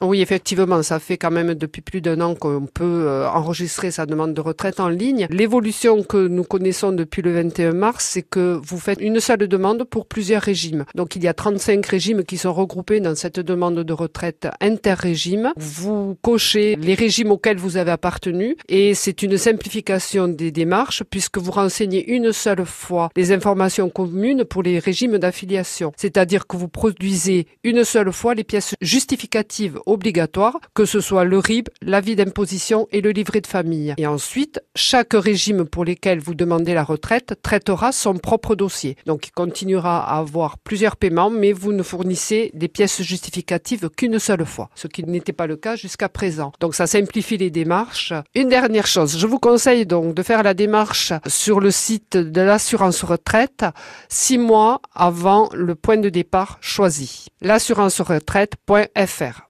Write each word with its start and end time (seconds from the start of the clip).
Oui, 0.00 0.22
effectivement, 0.22 0.82
ça 0.82 1.00
fait 1.00 1.16
quand 1.16 1.32
même 1.32 1.54
depuis 1.54 1.82
plus 1.82 2.00
d'un 2.00 2.20
an 2.20 2.34
qu'on 2.36 2.66
peut 2.66 2.84
euh, 3.06 3.28
enregistrer 3.28 3.90
sa 3.90 4.06
demande 4.06 4.32
de 4.32 4.40
retraite 4.40 4.78
en 4.78 4.88
ligne. 4.88 5.26
L'évolution 5.30 6.04
que 6.04 6.28
nous 6.28 6.44
connaissons 6.44 6.92
depuis 6.92 7.20
le 7.20 7.32
21 7.32 7.72
mars, 7.72 8.04
c'est 8.12 8.22
que 8.22 8.60
vous 8.62 8.78
faites 8.78 9.00
une 9.00 9.18
seule 9.18 9.48
demande 9.48 9.84
pour 9.84 10.06
plusieurs 10.06 10.42
régimes. 10.42 10.84
Donc 10.94 11.16
il 11.16 11.24
y 11.24 11.28
a 11.28 11.34
35 11.34 11.84
régimes 11.84 12.22
qui 12.22 12.38
sont 12.38 12.52
regroupés 12.52 13.00
dans 13.00 13.16
cette 13.16 13.40
demande 13.40 13.80
de 13.80 13.92
retraite 13.92 14.48
interrégime. 14.60 15.52
Vous 15.56 16.16
cochez 16.22 16.76
les 16.76 16.94
régimes 16.94 17.32
auxquels 17.32 17.58
vous 17.58 17.76
avez 17.76 17.90
appartenu 17.90 18.56
et 18.68 18.94
c'est 18.94 19.22
une 19.22 19.36
simplification 19.36 20.28
des 20.28 20.52
démarches 20.52 21.02
puisque 21.10 21.38
vous 21.38 21.52
renseignez 21.52 22.08
une 22.12 22.32
seule 22.32 22.64
fois 22.64 23.10
les 23.16 23.32
informations 23.32 23.90
communes 23.90 24.44
pour 24.44 24.62
les 24.62 24.78
régimes 24.78 25.18
d'affiliation. 25.18 25.92
C'est-à-dire 25.96 26.46
que 26.46 26.56
vous 26.56 26.68
produisez 26.68 27.48
une 27.64 27.82
seule 27.82 28.12
fois 28.12 28.34
les 28.34 28.44
pièces 28.44 28.74
justificatives 28.80 29.80
obligatoire, 29.88 30.58
que 30.74 30.84
ce 30.84 31.00
soit 31.00 31.24
le 31.24 31.38
RIB, 31.38 31.68
l'avis 31.82 32.16
d'imposition 32.16 32.86
et 32.92 33.00
le 33.00 33.10
livret 33.10 33.40
de 33.40 33.46
famille. 33.46 33.94
Et 33.96 34.06
ensuite, 34.06 34.60
chaque 34.74 35.14
régime 35.14 35.64
pour 35.64 35.84
lequel 35.84 36.20
vous 36.20 36.34
demandez 36.34 36.74
la 36.74 36.84
retraite 36.84 37.34
traitera 37.42 37.92
son 37.92 38.14
propre 38.14 38.54
dossier. 38.54 38.96
Donc 39.06 39.26
il 39.26 39.32
continuera 39.32 40.04
à 40.04 40.18
avoir 40.18 40.58
plusieurs 40.58 40.96
paiements, 40.96 41.30
mais 41.30 41.52
vous 41.52 41.72
ne 41.72 41.82
fournissez 41.82 42.50
des 42.54 42.68
pièces 42.68 43.02
justificatives 43.02 43.88
qu'une 43.90 44.18
seule 44.18 44.44
fois, 44.44 44.70
ce 44.74 44.86
qui 44.86 45.04
n'était 45.04 45.32
pas 45.32 45.46
le 45.46 45.56
cas 45.56 45.76
jusqu'à 45.76 46.08
présent. 46.08 46.52
Donc 46.60 46.74
ça 46.74 46.86
simplifie 46.86 47.36
les 47.36 47.50
démarches. 47.50 48.12
Une 48.34 48.48
dernière 48.48 48.86
chose, 48.86 49.18
je 49.18 49.26
vous 49.26 49.38
conseille 49.38 49.86
donc 49.86 50.14
de 50.14 50.22
faire 50.22 50.42
la 50.42 50.54
démarche 50.54 51.12
sur 51.26 51.60
le 51.60 51.70
site 51.70 52.16
de 52.16 52.40
l'assurance 52.40 53.02
retraite 53.02 53.64
six 54.08 54.38
mois 54.38 54.80
avant 54.94 55.48
le 55.54 55.74
point 55.74 55.96
de 55.96 56.08
départ 56.08 56.58
choisi. 56.60 57.26
L'assurance 57.40 58.00
retraite.fr 58.00 59.42